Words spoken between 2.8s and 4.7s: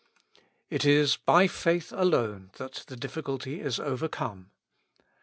the difficulty is overcome.